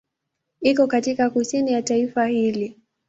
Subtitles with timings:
[0.61, 2.79] Iko katika kusini ya taifa hili.